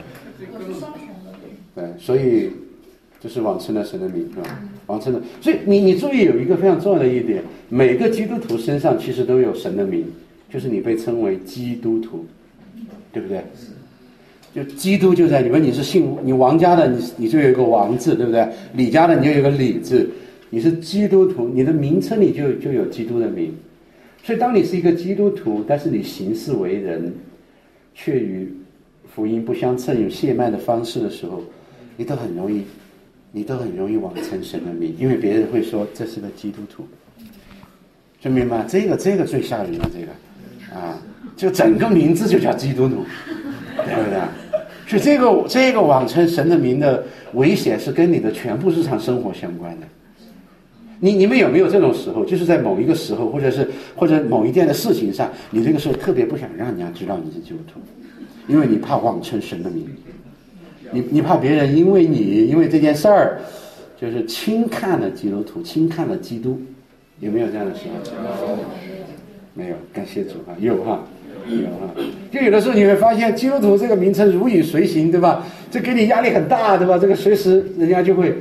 [0.52, 0.92] 我是双。
[1.74, 2.50] 对，所以
[3.20, 4.60] 就是往称了神的名，是吧？
[4.86, 10.04] 往称的，所以你你注意有一个非常重要的一点，每个基督徒身上其实都有神的名，
[10.50, 12.24] 就是你被称为基督徒，
[13.12, 13.42] 对不对？
[14.54, 18.46] 就基督就在里面，你是信你王家的，你你就有一个王字，对不对？
[18.74, 20.06] 李家的你就有个李字，
[20.50, 23.50] 你是基督徒，你的名称里就就有基督的名。
[24.22, 27.10] 所以当你是一个基督徒，但是你行事为人
[27.94, 28.52] 却与
[29.08, 31.42] 福音不相称，有懈慢的方式的时候，
[32.02, 32.64] 你都很容易，
[33.30, 36.84] 你都很容易往称神的名，因为别人会说这是个基督徒。
[38.20, 41.00] 就明白这个这个最吓人了，这个啊，
[41.36, 43.04] 就整个名字就叫基督徒，
[43.76, 44.20] 对不对？
[44.88, 49.86] 所以这个这个妄称神的名的危险是跟你的全部日常生活相关的。
[50.98, 57.78] 你你们有没有这种时候，就是在某一个时候，或者是或者某一件的事情上，你这个时候特别不想让人家知道你是基督徒，
[58.48, 59.86] 因为你怕妄称神的名，
[60.92, 63.40] 你你怕别人因为你因为这件事儿，
[64.00, 66.60] 就是轻看了基督徒，轻看了基督，
[67.20, 67.86] 有没有这样的时
[68.46, 68.58] 候？
[69.54, 71.02] 没有，感谢主啊，有哈。
[71.48, 71.90] 有啊。
[72.30, 75.44] 就有的时候你会发现，基督徒这个名称如影随形，对吧？
[75.70, 76.98] 这给你压力很大，对吧？
[76.98, 78.34] 这个随时人家就会，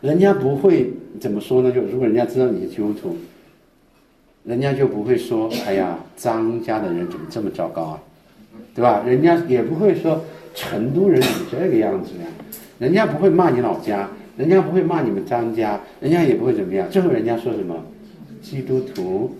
[0.00, 1.70] 人家不会怎么说呢？
[1.70, 3.16] 就如果人家知道你是基督徒，
[4.44, 8.02] 人家就不会说：“哎呀，张家的人怎么这么糟糕啊？”
[8.74, 9.02] 对吧？
[9.06, 10.22] 人家也不会说
[10.54, 12.26] 成都人怎么这个样子呀？
[12.78, 16.88] 人家不会骂你老家，人家不会骂你们张家，人家也不会怎么样。
[16.90, 17.76] 最后人家说什么？
[18.42, 19.36] 基督徒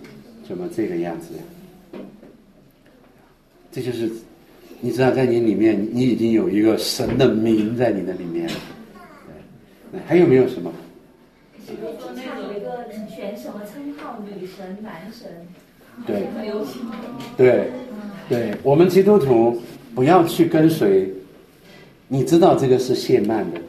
[0.47, 2.01] 怎么这个样子呀？
[3.73, 4.11] 这就是，
[4.81, 8.47] 你知道，在你里面，你已经有一个神的名在你的里面。
[9.91, 10.71] 对，还有没有什么？
[11.67, 15.29] 比如说那个有一个选什么称号，女神、男神，
[16.07, 16.27] 对。
[17.37, 17.71] 对，
[18.29, 19.61] 对我们基督徒
[19.95, 21.09] 不要去跟随，
[22.09, 23.61] 你知道这个是谢曼的，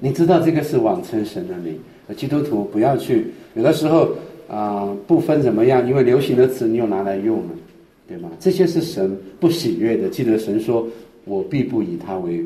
[0.00, 1.78] 你知道这个是妄称神的名。
[2.16, 4.10] 基督徒不要去，有的时候
[4.48, 7.50] 啊，不分怎么样，因为流行的词你又拿来用了。
[8.08, 8.28] 对吗？
[8.40, 10.08] 这些是神不喜悦的。
[10.08, 10.84] 记得神说
[11.24, 12.44] ：“我必不以他为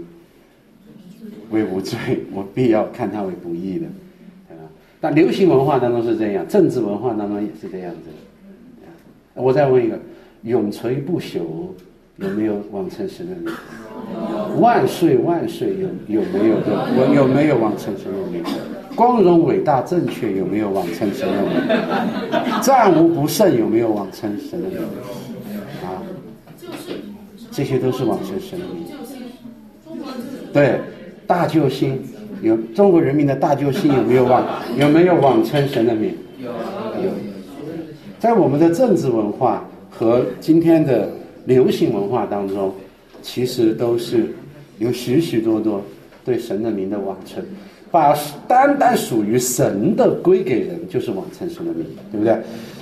[1.49, 1.97] 为无罪，
[2.35, 3.87] 我必要看他为不义的。”
[4.47, 4.63] 对吧？
[5.01, 8.01] 那流行文化当中是这样，政治文化当中也是这样子。
[9.33, 9.99] 我再问一个：
[10.43, 11.41] 永垂不朽
[12.19, 13.53] 有没有往成神的名？
[14.61, 15.77] 万岁万岁
[16.09, 16.89] 有有没有的？
[16.97, 18.43] 有有没有往成神的名？
[18.95, 22.61] 光荣伟大正确有没有往成神的名？
[22.63, 24.79] 战无不胜有没有往成神的名？
[25.83, 25.99] 啊
[27.51, 28.85] 这些都是往生神的名。
[30.53, 30.79] 对，
[31.27, 32.01] 大救星
[32.43, 34.45] 有中国人民的大救星有没有往
[34.77, 36.15] 有没有往成神的名？
[36.39, 36.47] 有
[37.03, 37.11] 有。
[38.21, 41.09] 在我们的政治文化和今天的
[41.45, 42.73] 流行文化当中，
[43.23, 44.27] 其实都是
[44.79, 45.83] 有许许多多
[46.25, 47.43] 对神的名的往称。
[47.91, 48.13] 把
[48.49, 52.37] 单单属于神的归给人，就是往称神的名，对不对？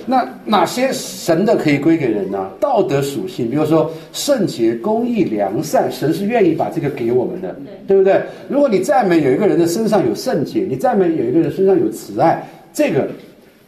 [0.07, 2.49] 那哪些神的可以归给人呢？
[2.59, 7.55] 道德属性，比如说圣洁、公义、良善，神是愿意把这个给我们的，
[7.87, 8.19] 对不对？
[8.49, 13.07] 如果你赞美有一个人的身上有圣洁，你赞美有一个人身上有慈爱，这个。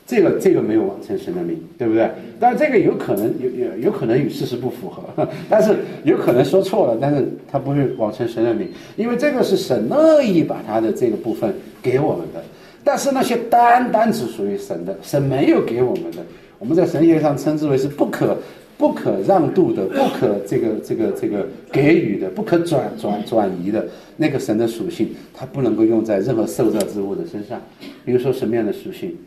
[0.08, 2.10] 这个这个没有往成神的名，对不对？
[2.40, 12.44] 但是这个有可能有有有可能与事实不符合， 但是有可能说错了，但是他不是往成神的名，因为这个是神乐意把他的这个部分给我们的。
[12.84, 16.18] 但是那些单单只属于神的，神没有给我们的，
[16.60, 18.38] 我们在神学上称之为是不可
[18.78, 23.88] 不可让渡的，不可这个这个这个给予的，不可转转转移的
[24.18, 27.60] 那个神的属性，它不能够用在任何受造之物的身上。
[28.06, 29.18] 比如说什么样的属性？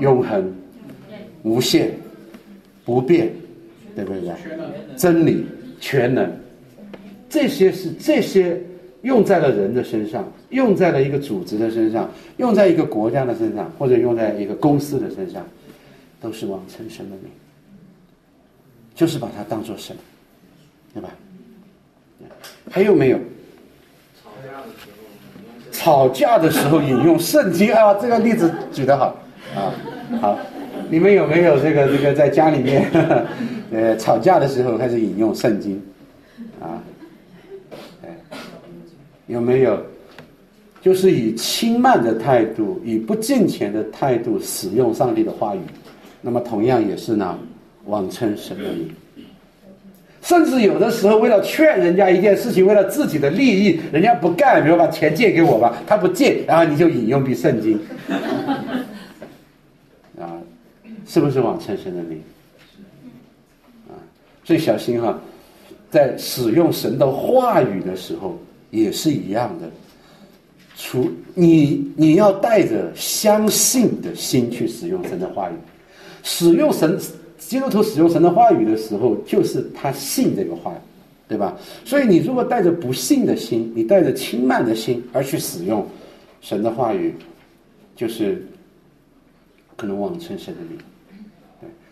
[0.00, 0.52] 永恒、
[1.42, 1.92] 无限、
[2.84, 3.30] 不变，
[3.94, 4.32] 对不对？
[4.96, 5.46] 真理、
[5.80, 6.30] 全能，
[7.28, 8.60] 这些是这些
[9.02, 15.46] 用在了人的身上，用在了一个组织的身上，用在一个国家的身上，或者用在一个公司的身上，
[16.20, 17.30] 都是往成神的名，
[18.94, 19.96] 就是把它当做神，
[20.92, 21.10] 对吧？
[22.70, 23.18] 还有没有？
[25.72, 29.16] 吵架的时候引用圣经啊，这个例子举得好。
[29.54, 29.74] 啊，
[30.20, 30.38] 好，
[30.88, 32.88] 你们有没有这个这个在家里面，
[33.72, 35.80] 呃，吵架的时候开始引用圣经，
[36.60, 36.82] 啊，
[38.02, 38.08] 哎，
[39.26, 39.78] 有没有？
[40.82, 45.60] 就是以轻慢的态度，以不敬虔的态度使用上帝的话语，
[46.22, 47.38] 那么同样也是呢，
[47.84, 48.90] 妄称神的名。
[50.22, 57.78] 甚至有的时候为了劝人家一件事情，为了自己的利益，人家不干，比如把钱借给我吧，他不借，然后你就引用比圣经。
[60.20, 60.38] 啊
[61.06, 62.20] 是不是往称神的名？
[63.88, 63.94] 啊，
[64.44, 65.18] 所以小心哈，
[65.90, 68.38] 在使用神的话语的时候
[68.70, 69.70] 也是一样的。
[70.76, 75.54] 除你你要带着相信的心去使用神的话语，
[76.22, 76.98] 使用神
[77.38, 80.72] 基督徒使用神的话语的时候，就是他信这个话，
[81.28, 81.54] 对吧？
[81.84, 85.86] 所以你如果带着不信的心，你带着轻慢的心而去使用
[86.40, 87.14] 神的话语，
[87.94, 88.42] 就是
[89.80, 90.78] 可能望称神的名。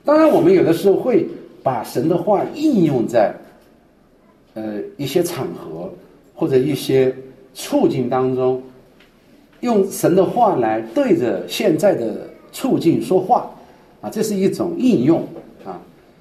[0.05, 1.27] 当然，我们有的时候会
[1.63, 3.35] 把神的话应用在，
[4.53, 5.91] 呃一些场合
[6.35, 7.15] 或者一些
[7.55, 8.63] 处境当中，
[9.61, 13.51] 用神的话来对着现在的处境说话，
[14.03, 15.27] 啊，这是一种应用，
[15.65, 15.81] 啊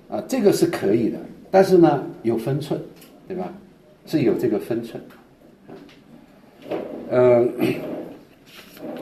[0.09, 1.17] 啊，这个是可以的，
[1.51, 2.79] 但是呢有分寸，
[3.27, 3.51] 对吧？
[4.05, 5.03] 是有这个分寸，
[7.09, 7.51] 嗯，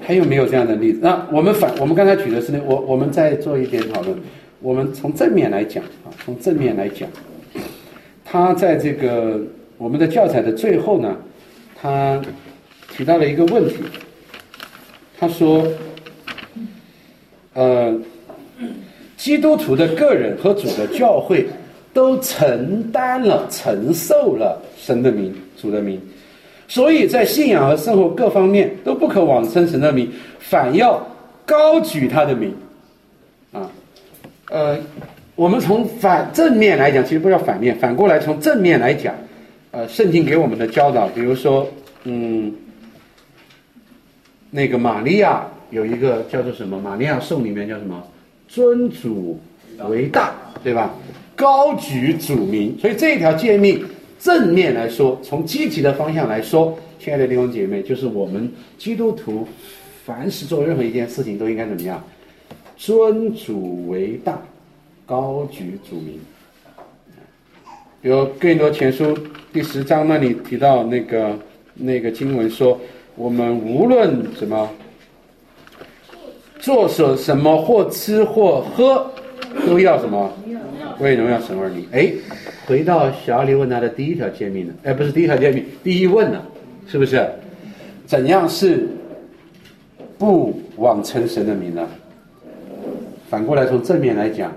[0.06, 1.00] 还有没有这样的例子？
[1.02, 4.16] 那我们反我们刚才举的是那我我们再做一点讨论。
[4.62, 7.10] 我们从正面来讲啊，从正面来讲，
[8.24, 9.40] 他在这个
[9.78, 11.16] 我们的教材的最后呢，
[11.80, 12.22] 他
[12.96, 13.76] 提到了一个问题，
[15.20, 15.68] 他说，
[17.54, 18.00] 呃，
[19.18, 21.46] 基督徒的个人和主的教会
[21.94, 26.02] 都承担了、承受了神的名、主的名，
[26.68, 31.06] 所以在信仰和生活各方面都不可妄称神的名，反要
[31.46, 32.54] 高举他的名。
[33.52, 33.70] 啊，
[34.50, 34.78] 呃，
[35.36, 39.14] 我们从反正面来讲，其实不叫反面，反过来从正面来讲，
[39.72, 41.68] 呃，圣经给我们的教导，比如说，
[42.04, 42.54] 嗯，
[44.50, 46.80] 那个玛利亚有一个叫做什么？
[46.80, 48.02] 玛利亚颂里面叫什么？
[48.48, 49.40] 尊主
[49.90, 50.94] 为大，对吧？
[51.36, 53.84] 高举主名，所以这一条诫命
[54.26, 59.48] 正面来说，从积极的方向来说，亲爱的弟兄姐妹，就是我们基督徒
[60.04, 62.04] 凡是做任何一件事情都应该怎么样？
[62.76, 64.42] 尊主为大，
[65.06, 66.20] 高举主名。
[68.02, 69.16] 比如《哥林多前书》
[69.54, 71.38] 第十章那里提到那个
[71.76, 72.82] 那个经文说，
[73.16, 74.68] 我们无论什么
[76.58, 79.06] 做什什么或吃或喝，
[79.68, 80.34] 都要什么？
[81.00, 81.88] 为荣耀神而立。
[81.92, 82.12] 哎，
[82.66, 86.42] 回到小李问他的第一条诫命呢，哎，不是第一条诫命，第一问呢，
[86.88, 87.26] 是不是？
[88.06, 88.88] 怎样是
[90.18, 91.88] 不枉称神的名呢？
[93.30, 94.52] 反过来从正面来讲，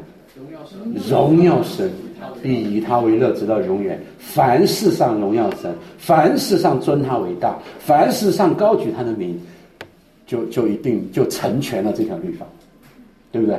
[1.08, 1.90] 荣耀神，
[2.42, 3.98] 必以他为乐，直到永远。
[4.18, 9.40] 凡事上荣耀神，凡事上尊他为大，凡事上高举他的名，
[10.26, 12.46] 就就一定就成全了这条律法，
[13.32, 13.58] 对不对？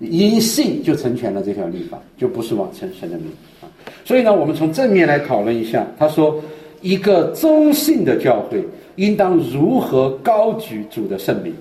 [0.00, 3.28] 因信就成全了这条律法，就不是妄称神的名
[3.62, 3.70] 啊。
[4.04, 5.86] 所以呢，我们从正面来讨论一下。
[5.96, 6.40] 他说，
[6.82, 8.62] 一个忠信的教会
[8.96, 11.54] 应当如何高举主的圣名？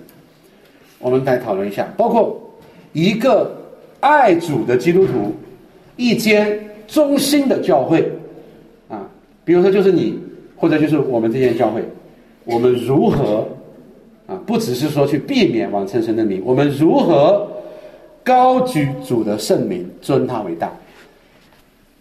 [1.00, 2.42] 我们来讨论一下，包括
[2.92, 3.56] 一个
[4.00, 5.32] 爱主的基督徒，
[5.96, 8.12] 一间忠心的教会
[8.90, 9.08] 啊，
[9.46, 10.18] 比如说就是你，
[10.58, 11.84] 或者就是我们这间教会，
[12.46, 13.48] 我们如何
[14.26, 14.42] 啊？
[14.46, 17.48] 不只是说去避免妄称神的名，我们如何？
[18.24, 20.72] 高举主的圣名，尊他为大。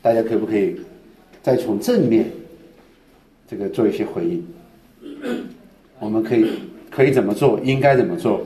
[0.01, 0.77] 大家可不可以
[1.43, 2.31] 再从正面
[3.49, 4.45] 这个做一些回应？
[5.99, 6.51] 我们可以
[6.91, 7.59] 可以怎么做？
[7.61, 8.45] 应该怎么做？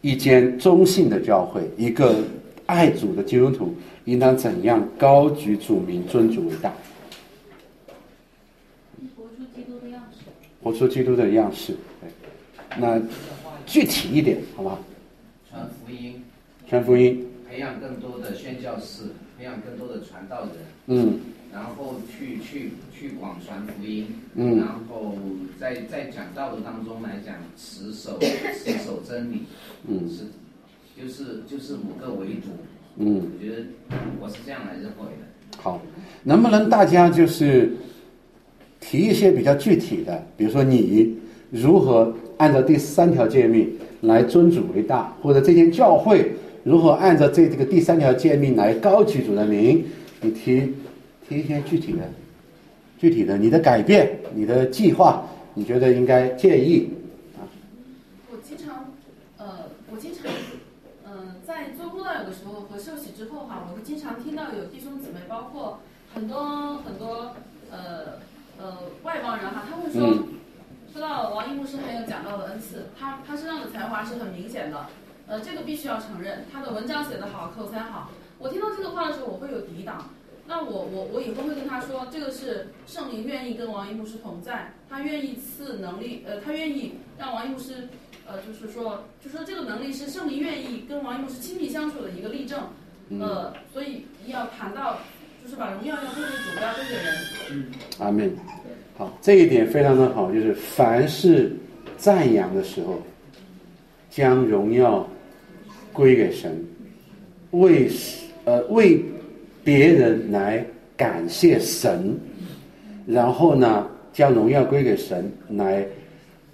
[0.00, 2.14] 一间中性的教会，一个
[2.66, 3.74] 爱主的基督徒，
[4.04, 6.72] 应当怎样高举主名，尊主为大？
[9.16, 10.18] 活出基督的样式。
[10.62, 11.76] 活出基督的样式。
[12.78, 13.00] 那
[13.66, 14.78] 具体一点，好吧？
[15.50, 16.22] 传福音。
[16.70, 19.02] 传福音，培养更多的宣教士，
[19.36, 20.54] 培养更多的传道人，
[20.86, 21.18] 嗯，
[21.52, 24.06] 然后去去去广传福音，
[24.36, 25.16] 嗯，然后
[25.58, 28.16] 在在讲道的当中来讲，持守
[28.64, 29.42] 持守真理，
[29.88, 30.22] 嗯，是
[30.96, 32.50] 就是就是五个为主，
[32.98, 33.64] 嗯，我觉得
[34.20, 35.58] 我是这样来认为的。
[35.58, 35.82] 好，
[36.22, 37.72] 能不能大家就是
[38.78, 41.18] 提一些比较具体的，比如说你
[41.50, 43.68] 如何按照第三条诫命
[44.02, 46.30] 来尊主为大，或者这间教会。
[46.62, 49.84] 如何按照这这个第三条诫命来高举主的名？
[50.20, 50.74] 你提
[51.26, 52.00] 提一些具体的、
[52.98, 56.90] 具体的你的改变、你的计划，你觉得应该建议
[57.38, 57.48] 啊？
[58.30, 58.92] 我经常
[59.38, 60.30] 呃，我经常
[61.06, 65.80] 嗯，在做布道有的时候和受洗之后哈，我们经常听到有弟兄姊妹，包括
[66.12, 67.34] 很多很多
[67.70, 68.20] 呃
[68.58, 70.24] 呃外邦人哈，他会说，
[70.92, 74.86] 说到王一牧师很有讲道的恩赐，他他身上的才华是很明显的。
[75.30, 78.10] 呃，这个必须要承认，他的文章写得好，口才好。
[78.36, 80.10] 我听到这个话的时候，我会有抵挡。
[80.44, 87.86] 那我我我以后会跟他说，这个是圣灵愿意跟王一牧师同在，他愿意赐能力，呃，他愿意让王一牧师，
[88.26, 92.58] 呃，就是说，就说这个能力是圣灵愿意跟王一牧师亲密相处的一个例证。
[93.20, 94.98] 呃，所以要谈到，
[95.44, 97.14] 就是把荣耀要归给主，不要归给人。
[97.52, 97.66] 嗯，
[98.00, 98.36] 阿门。
[98.98, 101.56] 好，这一点非常的好，就是凡是
[101.96, 103.00] 赞扬的时候，
[104.10, 105.06] 将荣耀。
[105.92, 106.64] 归给神，
[107.50, 107.88] 为
[108.44, 109.02] 呃为
[109.64, 110.64] 别人来
[110.96, 112.16] 感谢神，
[113.06, 115.86] 然后呢将荣耀归给神来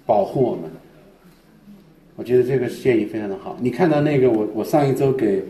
[0.05, 0.63] 保护我们。
[2.15, 3.57] 我觉得这个建议非常的好。
[3.61, 5.43] 你看到那个我我上一周给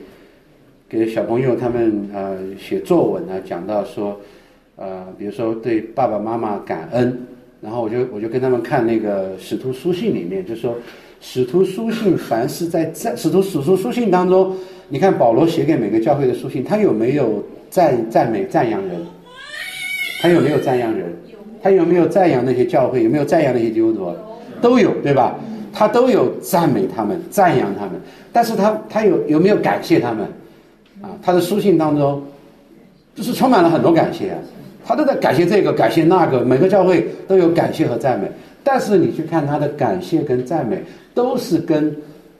[0.89, 4.19] 给小朋友他们呃写作文呢，讲到说
[4.75, 7.17] 呃比如说对爸爸妈妈感恩，
[7.61, 10.77] 然后我就我就跟他们看那个使徒书信里面就说。
[11.19, 14.55] 使徒书信，凡是在在使徒使徒书信当中，
[14.89, 18.95] 你看保罗写给每个教会的书信，他有没有赞赞美赞扬人？
[20.21, 21.05] 他有没有赞扬人？
[21.61, 23.03] 他有没有赞扬那些教会？
[23.03, 24.11] 有没有赞扬那些基督徒？
[24.61, 25.35] 都有，对吧？
[25.73, 27.93] 他都有赞美他们，赞扬他们。
[28.31, 30.25] 但是他他有有没有感谢他们？
[31.01, 32.23] 啊，他的书信当中，
[33.13, 34.39] 就是充满了很多感谢啊，
[34.85, 38.27] 他都在感谢这个，感谢那个，每个教会都有感谢和赞美。
[38.67, 40.83] 但是你去看他的感谢跟赞美。
[41.17, 41.91] 都是跟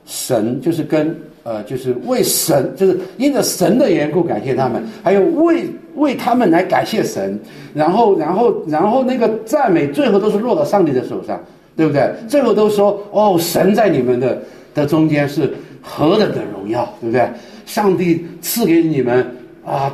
[0.05, 5.65] 神，就是跟呃，就是为神，就是因着神的缘故感谢他们，还有为
[5.95, 7.39] 为他们来感谢神，
[7.73, 11.43] 然后然后然后那个赞美最后都是落到上帝的手上，
[11.75, 12.07] 对不对？
[12.27, 14.37] 最后都说哦，神在你们的
[14.75, 15.51] 的中间是
[15.81, 17.27] 何等的荣耀，对不对？
[17.65, 19.25] 上帝赐给你们
[19.65, 19.91] 啊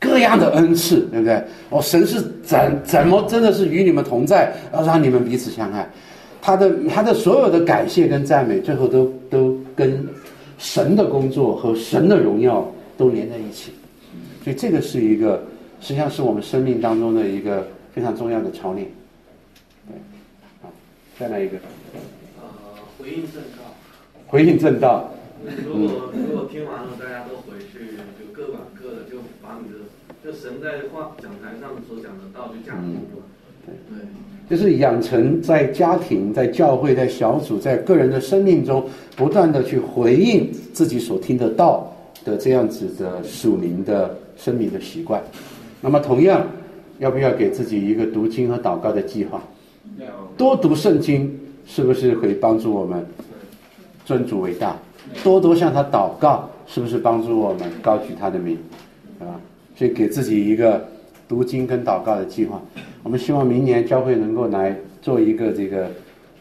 [0.00, 1.42] 各样的恩赐，对不对？
[1.70, 5.88] 哦，神是怎怎么真的是与你们同在，要让你们彼此相爱。
[6.40, 10.06] 他的他的所有的感谢跟赞美，最后都都跟
[10.56, 12.64] 神的工作和神的荣耀
[12.96, 13.72] 都连在一起。
[14.44, 15.42] 所以这个是一个，
[15.80, 18.86] 实际上是我们生命当中的一个非常重要的操练。
[19.88, 19.96] 对，
[20.62, 20.70] 好，
[21.18, 21.56] 再来一个。
[22.40, 22.48] 呃，
[22.98, 23.74] 回应正道。
[24.28, 25.12] 回应正道。
[25.66, 29.78] 如果如果听完了，大家都回去就各管各的，就把你的
[30.24, 33.00] 就神在话讲台上所讲的道就讲通了。
[33.66, 33.98] 对。
[34.48, 41.92] 就是养成在家庭、在教会、在小组、在个人的生命中，不断的去回应自己所听的道
[42.24, 45.20] 的这样子的属灵的生命的习惯。
[45.80, 46.46] 那么，同样，
[46.98, 49.42] 要不要给自己一个读经和祷告的计划？
[50.36, 53.04] 多读圣经是不是可以帮助我们
[54.06, 54.76] 尊主为大？
[55.22, 58.56] 多多向他祷告，是不是帮助我们高举他的名？
[59.20, 59.40] 啊，
[59.76, 60.86] 所以给自己一个
[61.28, 62.60] 读经跟祷告的计划。
[63.02, 65.90] 我们希望明年教会能够来做一个这个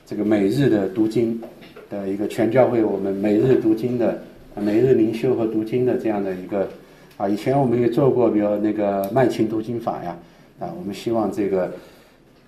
[0.05, 1.39] 这个每日的读经
[1.89, 4.21] 的一个全教会，我们每日读经的
[4.55, 6.67] 每日灵修和读经的这样的一个
[7.17, 10.15] 啊，以前我们也做过，比如那个麦琴读经法呀
[10.59, 11.71] 啊，我们希望这个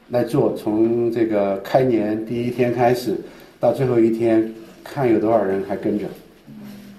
[0.09, 3.15] 来做，从这个开年第一天开始
[3.59, 4.51] 到最后一天，
[4.93, 6.05] 看有多少人还跟着，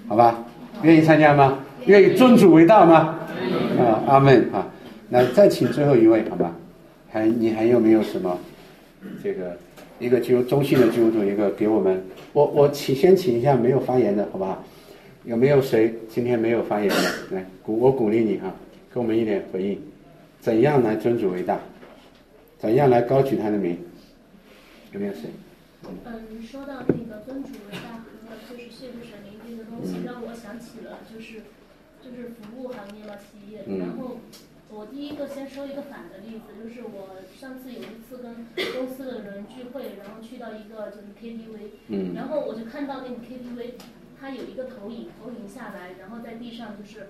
[0.09, 0.45] 好吧？
[0.83, 1.59] 愿意参加吗？
[1.87, 3.19] 愿意尊主为大吗？
[3.79, 4.67] 啊，阿门啊！
[5.09, 6.55] 那再请最后一位，好吧？
[7.11, 8.39] 还你还有没有什么
[9.23, 9.57] 这个
[9.99, 12.01] 一个就中性的基督徒一个给我们
[12.33, 14.63] 我我请先请一下没有发言的好不好？
[15.25, 16.95] 有没有谁今天没有发言的
[17.31, 18.55] 来鼓我鼓励你哈，
[18.95, 19.79] 给我们一点回应，
[20.41, 21.59] 怎样来尊主为大？
[22.59, 23.77] 怎样来高举他的名？
[24.93, 25.23] 有没有谁？
[26.05, 28.09] 嗯，说到那个尊主为大和
[28.49, 31.43] 就是谢主神灵这个东西，让我想起了就是
[32.03, 34.19] 就是服务行业嘛企业，然后。
[34.73, 43.73] 我第一个先说一个反的例子，就是我上次有一次跟公司的人聚会，然后去到一个就是 KTV，然后我就看到那个 KTV，
[44.21, 47.09] 它有一个投影，投影下来，然后在地上就是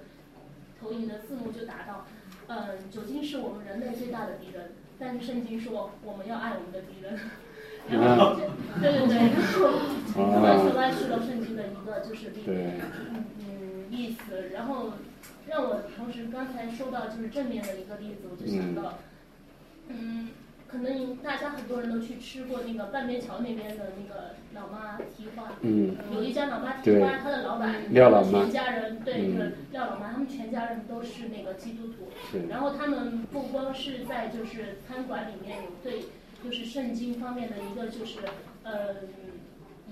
[0.80, 2.06] 投影的字幕就打到，
[2.46, 7.18] 嗯，酒精是我们人类最大的敌人，但是圣经说我们要爱我们的敌人，
[7.88, 8.36] 然后
[8.80, 9.16] 对对对，
[10.16, 13.44] 然后完全歪曲了圣经的一个就是这个嗯嗯
[13.90, 14.92] 意思，然后。
[15.48, 19.00] 让我同时刚才说到就是正面的一个例子，我就想到，
[19.88, 20.28] 嗯，
[20.68, 32.12] 可能大家很多人都去吃过那个半边桥那边的那个老妈蹄花，嗯，有一家老妈蹄花，他的老板全家人对，就是廖老妈，他们全家人都是那个基督徒，
[32.48, 36.04] 然后他们不光是在就是餐馆里面有对
[36.44, 38.18] 就是圣经方面的一个就是
[38.64, 38.96] 呃。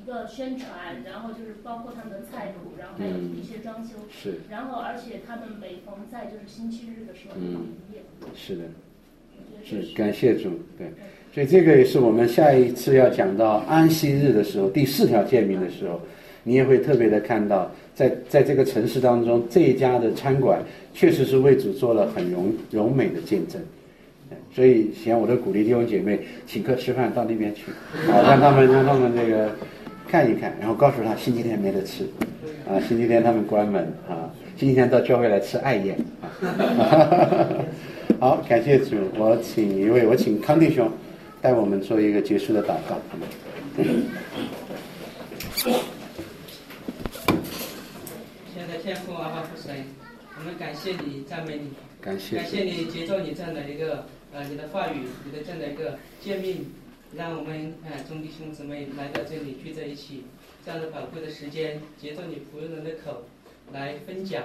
[0.01, 8.01] 一个宣传，然后就是包括他们的菜谱，然后还有一些装修，是，然后而且他们每逢在就是星期日的时候营业，
[8.34, 8.62] 是的，
[9.62, 10.86] 是感谢主，对，
[11.34, 16.01] 所以这个也是我们下一次要讲到安息日的时候，第四条诫命的时候，
[16.42, 20.62] 你也会特别的看到，在在这个城市当中，这一家的餐馆
[20.94, 23.61] 确实是为主做了很荣荣美的见证，
[24.55, 27.70] 所以想我都鼓励弟兄姐妹请客吃饭到那边去，
[28.11, 29.51] 啊，让他们让他们这个。
[30.11, 32.09] 看一看，然后告诉他星期天没得吃，
[32.66, 36.33] 啊，星期天他们关门啊，星期天到教会来吃爱宴啊。
[38.18, 40.91] 好，感谢主，我请一位，我请康弟兄
[41.43, 42.99] 带我们做一个结束的祷告。
[48.55, 49.76] 现在天父阿爸父神，
[50.39, 51.68] 我们感谢你，赞美你，
[52.01, 56.66] 感谢，感谢你接受你这样的一个呃你的话语，你的这样的一个诫命。
[57.16, 60.24] 让我们呃，兄弟兄姊妹来到这里聚在一起，
[60.62, 63.22] 这样的宝贵的时间，接着你仆人的口
[63.72, 64.43] 来分享，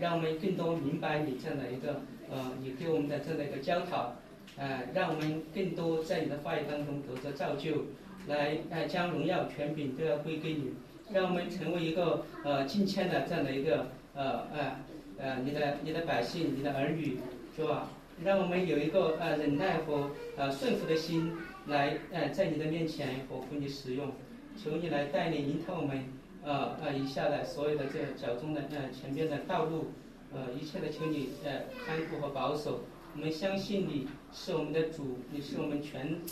[0.00, 4.16] 让我们更多明白你这样的一个呃，你给我们的这样的一个教导，
[4.56, 7.84] 呃，让我们更多在你的话语当中得着造就，
[8.26, 10.72] 来呃将荣耀权柄都要归给你，
[11.12, 14.76] 让我们成为一个呃敬谦的这样的一个呃呃
[15.16, 17.20] 呃你的你的百姓，你的儿女，
[17.54, 17.88] 是吧？
[18.24, 21.32] 让我们有一个呃忍耐和呃顺服的心。
[21.66, 24.10] 来，呃，在你的面前，我服你使用，
[24.56, 26.02] 求你来带领引导我们，
[26.42, 29.92] 呃，呃，以下的所有的这脚中的呃前边的道路，
[30.32, 32.80] 呃，一切的求你呃看顾和保守。
[33.14, 36.24] 我们相信你是我们的主，你是我们全